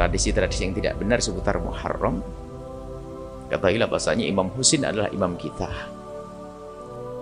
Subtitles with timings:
[0.00, 2.24] tradisi-tradisi yang tidak benar seputar Muharram.
[3.52, 5.68] Ketahuilah bahasanya Imam Husin adalah imam kita.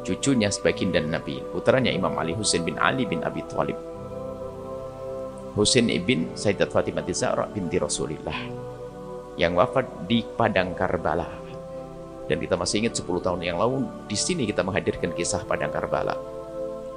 [0.07, 3.75] Cucunya sebagian dan Nabi putranya Imam Ali Husin bin Ali bin Abi Thalib.
[5.59, 8.39] Husin ibn Sayyidat Fatimah Zahra binti Rasulillah
[9.35, 11.27] yang wafat di Padang Karbala.
[12.31, 16.15] Dan kita masih ingat 10 tahun yang lalu di sini kita menghadirkan kisah Padang Karbala.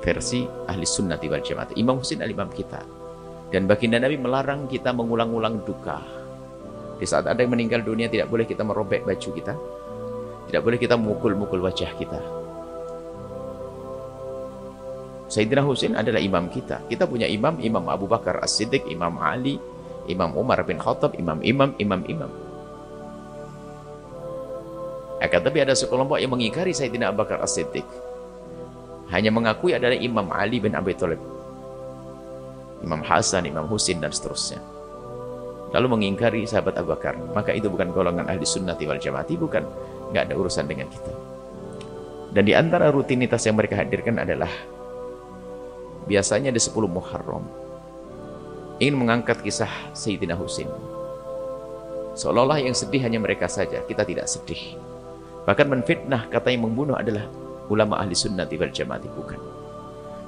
[0.06, 1.74] Versi ahli sunnati wal jamaah.
[1.74, 3.01] Imam Husin al imam kita
[3.52, 6.22] dan baginda Nabi melarang kita mengulang-ulang duka
[7.02, 9.58] di saat ada yang meninggal dunia tidak boleh kita merobek baju kita.
[10.46, 12.22] Tidak boleh kita memukul-mukul wajah kita.
[15.26, 16.86] Sayyidina Husain adalah imam kita.
[16.86, 19.58] Kita punya imam, Imam Abu Bakar As-Siddiq, Imam Ali,
[20.06, 22.30] Imam Umar bin Khattab, imam-imam, imam-imam.
[25.26, 27.88] Akan tapi ada sekelompok yang mengingkari Sayyidina Abu Bakar As-Siddiq.
[29.10, 31.41] Hanya mengakui adalah Imam Ali bin Abi Thalib.
[32.82, 34.62] Imam Hasan, Imam Husin dan seterusnya.
[35.72, 37.16] Lalu mengingkari sahabat Abu Bakar.
[37.32, 39.64] Maka itu bukan golongan ahli sunnati wal jamaati bukan.
[40.12, 41.14] Nggak ada urusan dengan kita.
[42.36, 44.52] Dan di antara rutinitas yang mereka hadirkan adalah
[46.10, 47.46] biasanya di 10 Muharram.
[48.82, 50.68] Ingin mengangkat kisah Sayyidina Husin.
[52.18, 54.76] Seolah-olah yang sedih hanya mereka saja kita tidak sedih.
[55.48, 57.24] Bahkan menfitnah kata yang membunuh adalah
[57.72, 59.51] ulama ahli sunnati wal jamaati bukan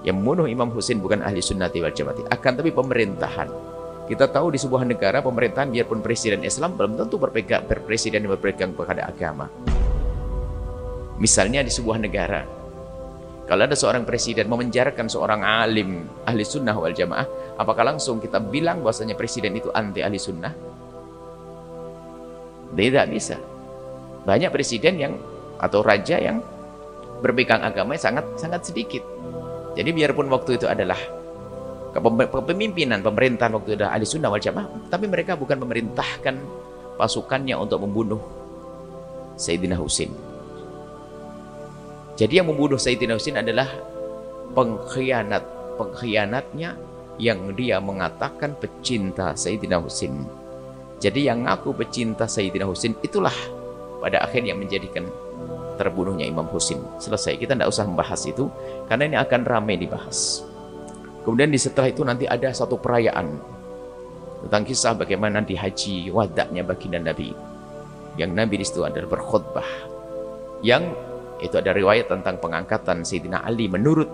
[0.03, 3.73] yang membunuh Imam Husin bukan ahli sunnati wal jamaati akan tapi pemerintahan
[4.03, 8.75] kita tahu di sebuah negara pemerintahan biarpun presiden Islam belum tentu berpegang berpresiden yang berpegang
[8.75, 9.47] kepada agama.
[11.23, 12.43] Misalnya di sebuah negara,
[13.47, 18.83] kalau ada seorang presiden memenjarakan seorang alim ahli sunnah wal jamaah, apakah langsung kita bilang
[18.83, 20.51] bahwasanya presiden itu anti ahli sunnah?
[22.75, 23.39] Tidak bisa.
[24.27, 25.13] Banyak presiden yang
[25.63, 26.43] atau raja yang
[27.23, 29.03] berpegang agama sangat sangat sedikit.
[29.73, 30.97] Jadi biarpun waktu itu adalah
[31.93, 36.35] kepemimpinan pemerintahan waktu itu ahli sunnah wal jamaah tapi mereka bukan memerintahkan
[36.97, 38.21] pasukannya untuk membunuh
[39.37, 40.09] Sayyidina Husin
[42.17, 43.69] jadi yang membunuh Sayyidina Husin adalah
[44.57, 45.45] pengkhianat
[45.77, 46.77] pengkhianatnya
[47.21, 50.25] yang dia mengatakan pecinta Sayyidina Husin
[50.97, 53.33] jadi yang ngaku pecinta Sayyidina Husin itulah
[54.01, 55.05] pada akhirnya menjadikan
[55.79, 58.49] terbunuhnya Imam Husin selesai kita tidak usah membahas itu
[58.87, 60.43] karena ini akan ramai dibahas
[61.23, 63.27] Kemudian di setelah itu nanti ada satu perayaan
[64.43, 67.31] tentang kisah bagaimana di haji wadaknya baginda Nabi.
[68.19, 69.69] Yang Nabi di situ adalah berkhutbah.
[70.59, 70.91] Yang
[71.39, 74.11] itu ada riwayat tentang pengangkatan Sayyidina Ali menurut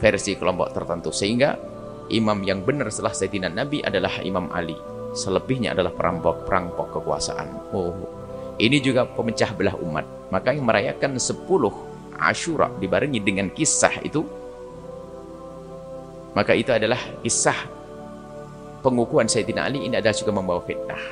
[0.00, 1.12] versi kelompok tertentu.
[1.12, 1.60] Sehingga
[2.08, 4.76] imam yang benar setelah Sayyidina Nabi adalah Imam Ali.
[5.12, 7.76] Selebihnya adalah perampok-perampok kekuasaan.
[7.76, 7.92] Oh,
[8.58, 10.06] ini juga pemecah belah umat.
[10.34, 11.46] Maka yang merayakan 10
[12.18, 14.26] Ashura dibarengi dengan kisah itu.
[16.34, 17.54] Maka itu adalah kisah
[18.82, 19.86] pengukuhan Sayyidina Ali.
[19.86, 21.02] Ini adalah juga membawa fitnah.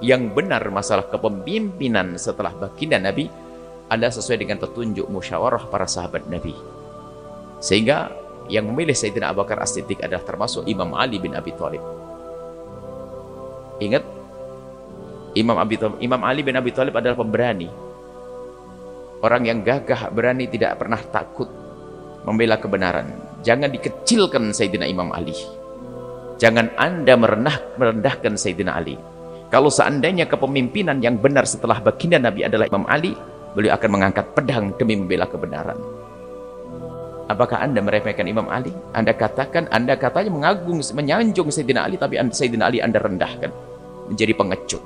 [0.00, 3.28] Yang benar masalah kepemimpinan setelah baginda Nabi
[3.92, 6.56] adalah sesuai dengan petunjuk musyawarah para sahabat Nabi.
[7.60, 8.12] Sehingga
[8.48, 11.84] yang memilih Sayyidina Abu Bakar As-Siddiq adalah termasuk Imam Ali bin Abi Thalib.
[13.76, 14.15] Ingat
[15.36, 17.68] Imam, Abi Thalib, Imam Ali bin Abi Thalib adalah pemberani
[19.20, 21.48] orang yang gagah berani tidak pernah takut
[22.24, 25.38] membela kebenaran Jangan dikecilkan Sayyidina Imam Ali.
[26.42, 28.98] Jangan anda merendah, merendahkan Sayyidina Ali.
[29.54, 33.14] Kalau seandainya kepemimpinan yang benar setelah baginda Nabi adalah Imam Ali,
[33.54, 35.78] beliau akan mengangkat pedang demi membela kebenaran.
[37.30, 38.74] Apakah anda meremehkan Imam Ali?
[38.90, 43.54] Anda katakan, anda katanya mengagung, menyanjung Sayyidina Ali, tapi Sayyidina Ali anda rendahkan.
[44.10, 44.82] Menjadi pengecut.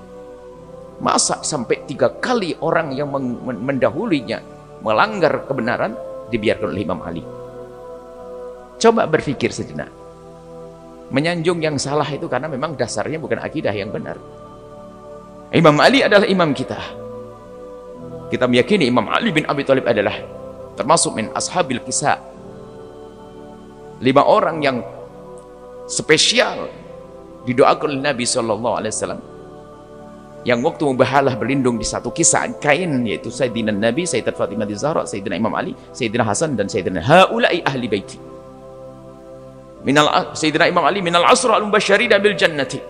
[1.00, 3.08] Masa sampai tiga kali orang yang
[3.42, 4.44] mendahulinya
[4.84, 5.96] melanggar kebenaran,
[6.28, 7.24] dibiarkan oleh Imam Ali.
[8.80, 9.88] Coba berpikir sejenak.
[11.10, 14.16] Menyanjung yang salah itu karena memang dasarnya bukan akidah yang benar.
[15.50, 16.78] Imam Ali adalah imam kita.
[18.30, 20.14] Kita meyakini Imam Ali bin Abi Thalib adalah
[20.78, 22.22] termasuk min ashabil kisah.
[23.98, 24.78] Lima orang yang
[25.90, 26.70] spesial
[27.42, 29.20] didoakan oleh Nabi Shallallahu Alaihi Wasallam
[30.40, 35.36] yang waktu membahalah berlindung di satu kisah kain yaitu Sayyidina Nabi, Sayyidat Fatimah Zahra, Sayyidina
[35.36, 38.16] Imam Ali, Sayyidina Hasan dan Sayyidina Haulai ahli baiti.
[39.84, 42.80] Minal Sayyidina Imam Ali minal asra al mubasysyirina bil jannati.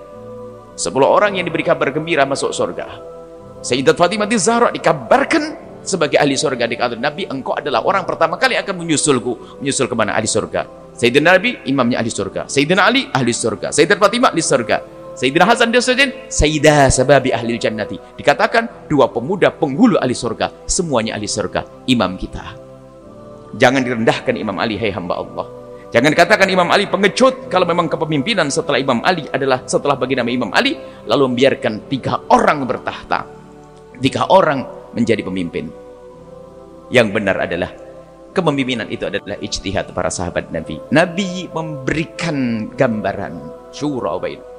[0.79, 2.87] Sepuluh orang yang diberi kabar gembira masuk surga.
[3.67, 8.55] Sayyidat Fatimah Zahra dikabarkan sebagai ahli surga di kata Nabi engkau adalah orang pertama kali
[8.55, 10.95] akan menyusulku menyusul ke mana ahli surga?
[10.95, 12.47] Sayyidina Nabi imamnya ahli surga.
[12.47, 13.75] Sayyidina Ali ahli surga.
[13.75, 19.53] Sayyidat Fatimah ahli surga Sayyidina Hasan dan Sayyidin Sayyidah sababi ahli jannati dikatakan dua pemuda
[19.53, 22.57] penghulu ahli surga semuanya ahli surga imam kita
[23.61, 28.47] jangan direndahkan Imam Ali hai hamba Allah Jangan katakan Imam Ali pengecut kalau memang kepemimpinan
[28.47, 30.79] setelah Imam Ali adalah setelah bagi nama Imam Ali
[31.11, 33.27] lalu membiarkan tiga orang bertahta.
[33.99, 34.63] Tiga orang
[34.95, 35.67] menjadi pemimpin.
[36.95, 37.75] Yang benar adalah
[38.31, 40.79] kepemimpinan itu adalah ijtihad para sahabat Nabi.
[40.95, 43.35] Nabi memberikan gambaran
[43.75, 44.50] syura bain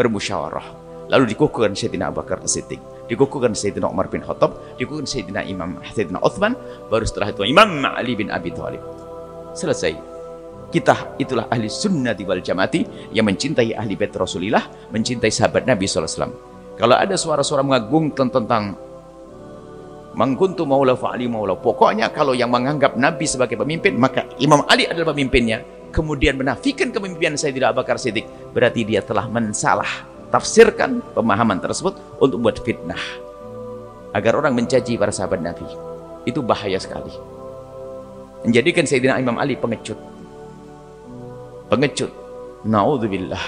[0.00, 0.88] bermusyawarah.
[1.12, 2.80] Lalu dikukuhkan Sayyidina Abu Bakar As-Siddiq,
[3.12, 6.56] dikukuhkan Sayyidina Umar bin Khattab, dikukuhkan Sayyidina Imam Sayyidina Uthman,
[6.88, 8.80] baru setelah itu Imam Ali bin Abi Thalib.
[9.52, 9.92] Selesai
[10.70, 14.62] kita itulah ahli sunnah wal jamaati yang mencintai ahli bait Rasulullah,
[14.94, 16.30] mencintai sahabat Nabi SAW.
[16.78, 18.78] Kalau ada suara-suara mengagungkan tentang
[20.14, 21.58] mangkuntu maula fa'ali maula.
[21.58, 25.60] Pokoknya kalau yang menganggap Nabi sebagai pemimpin, maka Imam Ali adalah pemimpinnya.
[25.90, 28.26] Kemudian menafikan kepemimpinan Sayyidina Abu Bakar Siddiq.
[28.54, 33.02] Berarti dia telah mensalah tafsirkan pemahaman tersebut untuk buat fitnah.
[34.14, 35.66] Agar orang mencaci para sahabat Nabi.
[36.26, 37.10] Itu bahaya sekali.
[38.46, 40.10] Menjadikan Sayyidina Imam Ali pengecut
[41.70, 42.10] pengecut.
[42.66, 43.40] Naudzubillah.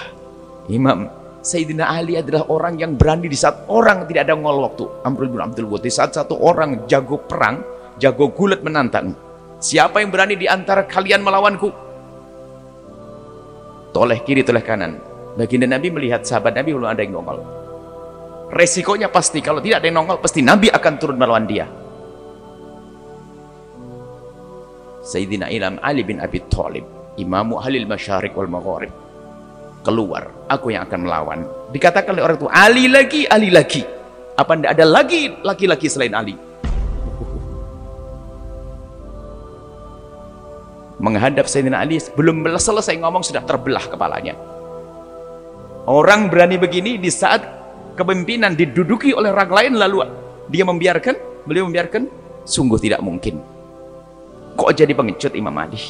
[0.71, 1.11] Imam
[1.43, 4.87] Sayyidina Ali adalah orang yang berani di saat orang tidak ada ngol waktu.
[5.03, 5.83] Amrul bin Abdul Wud.
[5.83, 7.59] Di saat satu orang jago perang,
[7.99, 9.11] jago gulat menantang.
[9.59, 11.82] Siapa yang berani di antara kalian melawanku?
[13.93, 14.97] Toleh kiri, toleh kanan.
[15.37, 17.39] Baginda Nabi melihat sahabat Nabi belum ada yang nongol.
[18.53, 21.65] Resikonya pasti kalau tidak ada yang nongol, pasti Nabi akan turun melawan dia.
[25.03, 26.87] Sayyidina Ilham Ali bin Abi Thalib
[27.19, 28.89] imamu halil masyarik wal maghrib
[29.83, 31.39] keluar aku yang akan melawan
[31.75, 33.83] dikatakan oleh orang tua Ali lagi Ali lagi
[34.33, 36.39] apa tidak ada lagi laki-laki selain Ali
[41.03, 44.39] menghadap Sayyidina Ali belum selesai ngomong sudah terbelah kepalanya.
[45.83, 47.43] Orang berani begini di saat
[47.99, 50.07] kepemimpinan diduduki oleh orang lain lalu
[50.47, 52.07] dia membiarkan beliau membiarkan
[52.47, 53.43] sungguh tidak mungkin.
[54.55, 55.83] Kok jadi pengecut Imam Ali?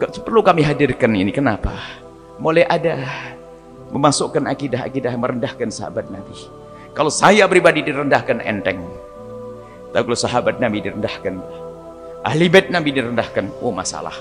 [0.00, 1.28] Perlu kami hadirkan ini?
[1.28, 1.76] Kenapa?
[2.40, 3.04] Mulai ada
[3.92, 6.36] memasukkan akidah-akidah merendahkan sahabat Nabi.
[6.96, 8.80] Kalau saya pribadi direndahkan enteng.
[9.92, 11.65] Tapi kalau sahabat Nabi direndahkan
[12.26, 13.62] ahli bait Nabi direndahkan.
[13.62, 14.14] Oh masalah.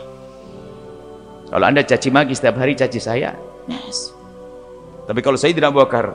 [1.49, 3.33] Kalau anda caci maki setiap hari caci saya.
[3.65, 4.13] Yes.
[5.09, 6.13] tapi kalau Sayyidina Abu Bakar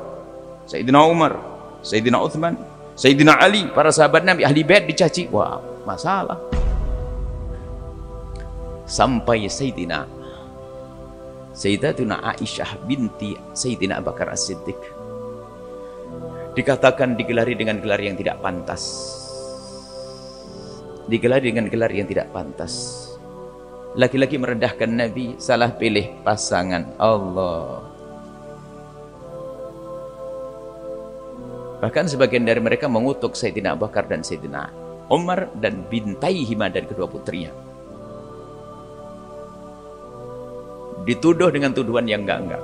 [0.71, 1.35] Sayyidina Umar
[1.83, 2.55] Sayyidina Uthman
[2.95, 5.27] Sayyidina Ali para sahabat Nabi ahli bait dicaci.
[5.35, 6.39] Wah masalah.
[8.87, 10.07] Sampai Sayyidina
[11.51, 14.79] Sayyidatuna Aisyah binti Sayyidina Abu Bakar As-Siddiq.
[16.55, 19.20] Dikatakan digelari dengan gelar yang tidak pantas
[21.07, 23.07] digelari dengan gelar yang tidak pantas.
[23.97, 26.95] Laki-laki merendahkan Nabi salah pilih pasangan.
[27.01, 27.83] Allah.
[31.81, 34.69] Bahkan sebagian dari mereka mengutuk Sayyidina Abu Bakar dan Sayyidina
[35.11, 37.51] Umar dan bintai Hima dan kedua putrinya.
[41.03, 42.63] Dituduh dengan tuduhan yang enggak-enggak.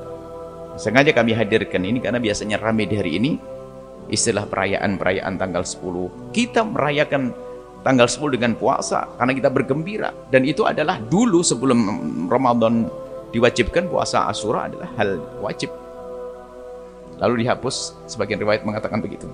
[0.78, 3.32] Sengaja kami hadirkan ini karena biasanya ramai di hari ini.
[4.06, 6.30] Istilah perayaan-perayaan tanggal 10.
[6.30, 7.34] Kita merayakan
[7.82, 11.78] tanggal 10 dengan puasa karena kita bergembira dan itu adalah dulu sebelum
[12.30, 12.88] Ramadan
[13.34, 15.68] diwajibkan puasa Asyura adalah hal wajib.
[17.16, 19.28] Lalu dihapus sebagian riwayat mengatakan begitu.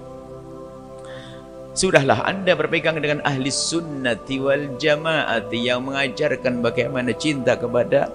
[1.72, 8.12] Sudahlah anda berpegang dengan ahli sunnati wal jamaati yang mengajarkan bagaimana cinta kepada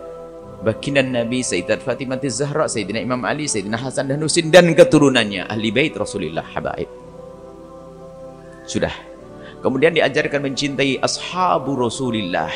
[0.62, 5.74] baginda Nabi Sayyidat Fatimah Zahra, Sayyidina Imam Ali, Sayyidina Hasan dan Husin dan keturunannya ahli
[5.74, 6.90] bait Rasulullah habaib.
[8.70, 9.07] Sudah.
[9.62, 12.54] Kemudian diajarkan mencintai ashabu Rasulullah.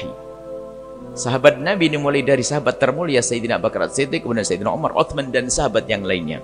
[1.12, 5.51] Sahabat Nabi ini mulai dari sahabat termulia Sayyidina Bakar Siddiq, kemudian Sayyidina Umar, Uthman dan
[5.51, 6.39] sahabat yang lainnya.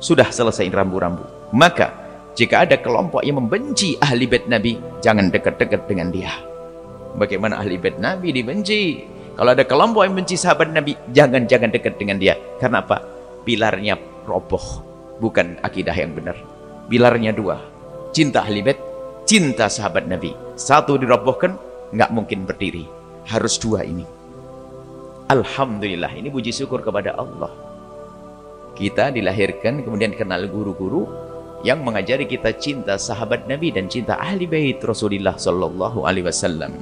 [0.00, 1.52] Sudah selesai rambu-rambu.
[1.52, 1.92] Maka
[2.32, 6.32] jika ada kelompok yang membenci ahli bait Nabi, jangan dekat-dekat dengan dia.
[7.20, 9.04] Bagaimana ahli bait Nabi dibenci?
[9.36, 12.32] Kalau ada kelompok yang benci sahabat Nabi, jangan-jangan dekat dengan dia.
[12.56, 13.04] Karena apa?
[13.44, 14.80] Pilarnya roboh,
[15.20, 16.36] bukan akidah yang benar.
[16.88, 17.60] Pilarnya dua,
[18.16, 18.80] cinta ahli bait,
[19.28, 20.34] cinta sahabat Nabi.
[20.58, 21.56] Satu dirobohkan,
[21.94, 22.84] nggak mungkin berdiri.
[23.28, 24.04] Harus dua ini.
[25.30, 27.52] Alhamdulillah, ini puji syukur kepada Allah.
[28.76, 31.06] Kita dilahirkan, kemudian kenal guru-guru
[31.62, 36.74] yang mengajari kita cinta sahabat Nabi dan cinta ahli bait Rasulullah Sallallahu Alaihi Wasallam.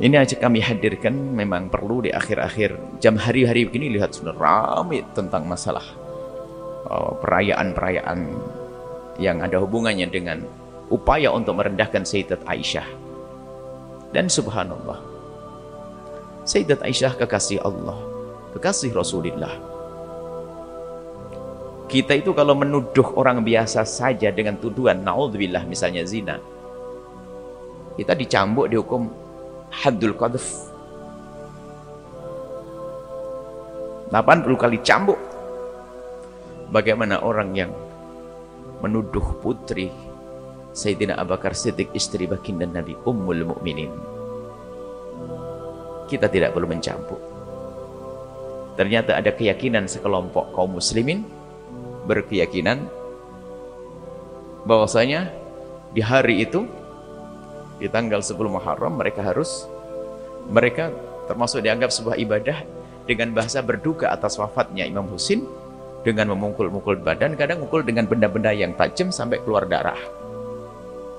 [0.00, 5.44] Ini aja kami hadirkan memang perlu di akhir-akhir jam hari-hari begini lihat sudah ramai tentang
[5.44, 5.84] masalah
[6.88, 8.18] oh, perayaan-perayaan
[9.20, 10.40] yang ada hubungannya dengan
[10.90, 12.86] upaya untuk merendahkan Sayyidat Aisyah.
[14.10, 14.98] Dan subhanallah,
[16.44, 17.96] Sayyidat Aisyah kekasih Allah,
[18.58, 19.54] kekasih Rasulullah.
[21.90, 26.38] Kita itu kalau menuduh orang biasa saja dengan tuduhan, naudzubillah misalnya zina,
[27.98, 29.10] kita dicambuk dihukum
[29.70, 30.70] haddul qadhf
[34.10, 35.18] 80 kali cambuk
[36.74, 37.70] bagaimana orang yang
[38.82, 39.94] menuduh putri
[40.70, 44.20] Sayyidina Abu Bakar Siddiq istri baginda Nabi Ummul Mukminin
[46.10, 47.22] kita tidak perlu mencampur.
[48.74, 51.22] Ternyata ada keyakinan sekelompok kaum muslimin
[52.10, 52.90] berkeyakinan
[54.66, 55.30] bahwasanya
[55.94, 56.66] di hari itu
[57.78, 59.70] di tanggal 10 Muharram mereka harus
[60.50, 60.90] mereka
[61.30, 62.58] termasuk dianggap sebuah ibadah
[63.06, 65.46] dengan bahasa berduka atas wafatnya Imam Husin
[66.00, 70.19] dengan memukul-mukul badan kadang mukul dengan benda-benda yang tajam sampai keluar darah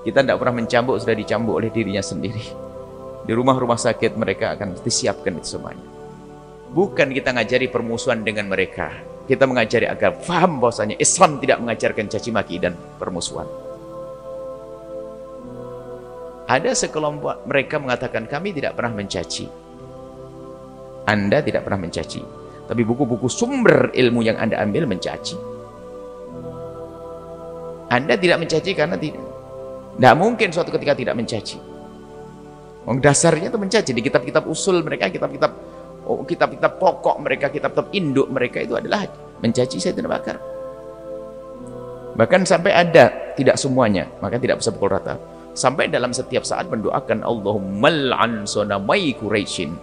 [0.02, 2.44] kita tidak pernah mencambuk sudah dicambuk oleh dirinya sendiri
[3.22, 5.86] di rumah-rumah sakit mereka akan disiapkan itu semuanya
[6.74, 8.90] bukan kita ngajari permusuhan dengan mereka
[9.30, 13.46] kita mengajari agar faham bahwasanya Islam tidak mengajarkan caci maki dan permusuhan
[16.52, 19.48] ada sekelompok mereka mengatakan kami tidak pernah mencaci.
[21.08, 22.20] Anda tidak pernah mencaci.
[22.68, 25.32] Tapi buku-buku sumber ilmu yang Anda ambil mencaci.
[27.88, 29.24] Anda tidak mencaci karena tidak.
[29.96, 31.58] Tidak mungkin suatu ketika tidak mencaci.
[32.82, 33.90] Oh, dasarnya itu mencaci.
[33.94, 35.52] Di kitab-kitab usul mereka, kitab-kitab
[36.08, 39.06] oh, kitab-kitab pokok mereka, kitab-kitab induk mereka itu adalah
[39.38, 40.36] mencaci saya tidak bakar.
[42.12, 45.16] Bahkan sampai ada, tidak semuanya, maka tidak bisa pukul rata.
[45.52, 49.76] Sampai dalam setiap saat mendoakan Allahumma al'an sonamai Quraisyin.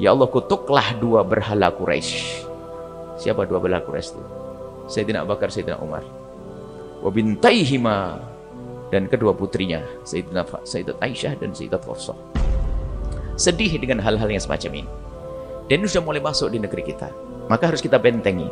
[0.00, 2.44] Ya Allah kutuklah dua berhala Quraisy.
[3.20, 4.22] Siapa dua berhala Quraisy itu?
[4.90, 6.02] Sayyidina Abu Bakar Sayyidina Umar.
[7.04, 8.18] Wa bintaihima
[8.92, 12.16] dan kedua putrinya Sayyidina Sayyidat Aisyah dan Sayyidat Hafsah.
[13.34, 14.90] Sedih dengan hal-hal yang semacam ini.
[15.66, 17.08] Dan ini sudah mulai masuk di negeri kita.
[17.48, 18.46] Maka harus kita bentengi.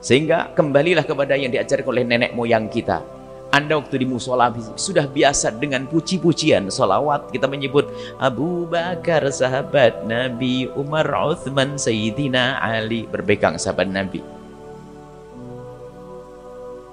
[0.00, 3.02] Sehingga kembalilah kepada yang diajarkan oleh nenek moyang kita.
[3.50, 4.46] Anda waktu di musola
[4.78, 7.90] sudah biasa dengan puji-pujian solawat kita menyebut
[8.22, 14.22] Abu Bakar sahabat Nabi Umar Uthman Sayyidina Ali berpegang sahabat Nabi.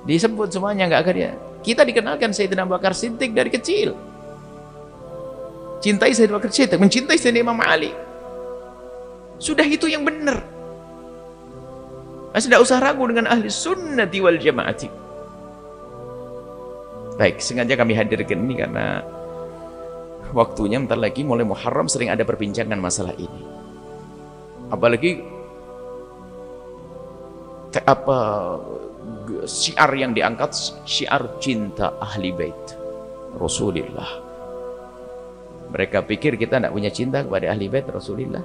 [0.09, 1.31] Disebut semuanya nggak akan dia
[1.67, 3.91] kita dikenalkan Sayyidina Abu Bakar Siddiq dari kecil.
[5.83, 7.91] Cintai Sayyidina Abu Bakar Siddiq mencintai Sayyidina Imam Ali.
[9.35, 10.47] Sudah itu yang benar.
[12.31, 14.87] Tidak usah ragu dengan ahli sunnati wal jamaati.
[17.17, 19.01] Baik, sengaja kami hadirkan ini karena
[20.31, 23.41] waktunya bentar lagi mulai Muharram sering ada perbincangan masalah ini.
[24.69, 25.25] Apalagi
[27.83, 28.17] apa
[29.47, 30.51] syiar yang diangkat
[30.83, 32.63] syiar cinta ahli bait
[33.35, 34.23] Rasulullah.
[35.67, 38.43] Mereka pikir kita tidak punya cinta kepada ahli bait Rasulullah.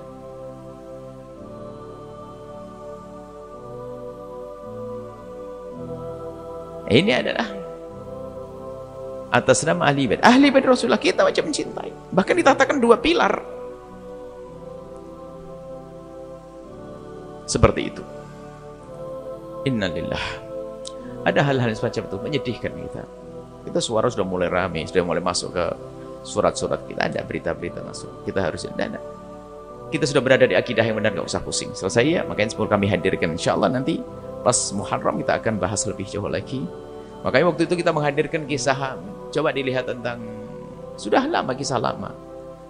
[6.93, 7.49] Ini adalah
[9.33, 10.21] atas nama ahli bait.
[10.21, 12.13] Ahli bait Rasulullah kita wajib mencintai.
[12.13, 13.41] Bahkan ditatakan dua pilar.
[17.47, 18.03] Seperti itu.
[19.63, 20.52] Innalillah.
[21.23, 23.03] Ada hal-hal semacam itu menyedihkan kita.
[23.63, 25.65] Kita suara sudah mulai rame, sudah mulai masuk ke
[26.27, 28.27] surat-surat kita ada berita-berita masuk.
[28.27, 28.99] Kita harus dana.
[29.93, 31.71] Kita sudah berada di akidah yang benar, gak usah pusing.
[31.77, 33.37] Selesai ya, makanya sepuluh kami hadirkan.
[33.37, 34.01] Insya Allah nanti
[34.43, 36.65] pas Muharram kita akan bahas lebih jauh lagi.
[37.23, 38.99] Makanya waktu itu kita menghadirkan kisah
[39.33, 40.21] Coba dilihat tentang
[41.01, 42.13] sudah lama kisah lama.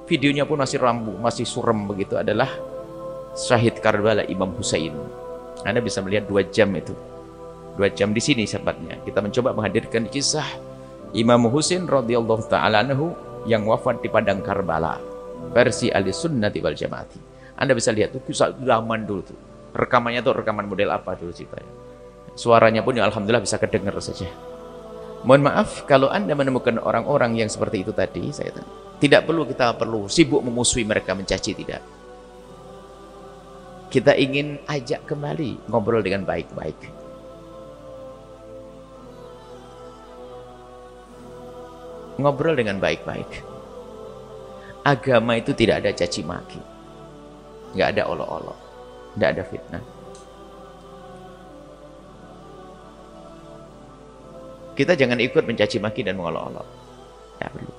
[0.06, 2.50] Videonya pun masih rambu, masih suram begitu adalah
[3.32, 4.92] Syahid Karbala Imam Husain.
[5.62, 6.94] Anda bisa melihat dua jam itu.
[7.76, 9.00] Dua jam di sini sepatnya.
[9.00, 10.44] Kita mencoba menghadirkan kisah
[11.16, 13.16] Imam Husain radhiyallahu taala anhu
[13.48, 15.00] yang wafat di padang Karbala.
[15.52, 17.20] Versi ahli sunnati wal jamaati.
[17.56, 19.38] Anda bisa lihat tuh kisah zaman dulu tuh.
[19.72, 21.68] Rekamannya tuh rekaman model apa dulu ceritanya.
[22.32, 24.28] Suaranya pun ya alhamdulillah bisa kedengar saja.
[25.22, 28.50] Mohon maaf kalau Anda menemukan orang-orang yang seperti itu tadi, saya
[28.98, 31.82] tidak perlu kita perlu sibuk memusuhi mereka, mencaci tidak.
[33.92, 37.01] Kita ingin ajak kembali ngobrol dengan baik-baik.
[42.20, 43.40] Ngobrol dengan baik-baik.
[44.84, 46.60] Agama itu tidak ada caci maki.
[47.72, 48.58] Nggak ada olok-olok.
[49.16, 49.84] Nggak ada fitnah.
[54.72, 56.68] Kita jangan ikut mencaci maki dan mengolok-olok.
[57.40, 57.72] Ya perlu.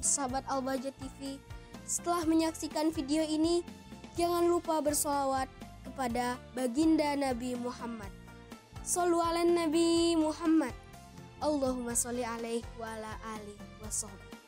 [0.00, 1.38] Sahabat Albaja TV,
[1.88, 3.64] setelah menyaksikan video ini,
[4.12, 5.48] jangan lupa bersolawat
[5.88, 8.12] kepada baginda Nabi Muhammad.
[8.84, 10.76] Sallu ala Nabi Muhammad.
[11.40, 13.88] Allahumma sholli alaihi wa ala alihi wa